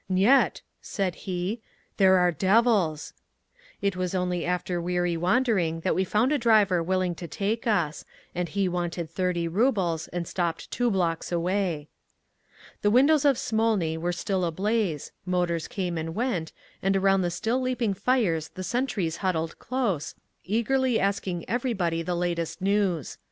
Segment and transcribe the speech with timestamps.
[0.09, 1.61] "Niet!" said he,
[1.97, 3.13] "there are devils…."
[3.83, 8.49] It was only after weary wandering that we found a driver willing to take us—and
[8.49, 11.87] he wanted thirty rubles, and stopped two blocks away.
[12.81, 17.61] The windows of Smolny were still ablaze, motors came and went, and around the still
[17.61, 23.19] leaping fires the sentries huddled close, eagerly asking everybody the latest news.